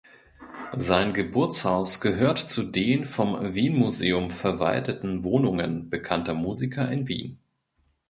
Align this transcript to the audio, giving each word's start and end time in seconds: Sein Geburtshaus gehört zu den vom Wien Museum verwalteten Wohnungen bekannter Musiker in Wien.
Sein 0.75 1.13
Geburtshaus 1.13 2.01
gehört 2.01 2.39
zu 2.39 2.63
den 2.63 3.05
vom 3.05 3.53
Wien 3.53 3.77
Museum 3.77 4.31
verwalteten 4.31 5.23
Wohnungen 5.23 5.91
bekannter 5.91 6.33
Musiker 6.33 6.89
in 6.89 7.07
Wien. 7.07 7.39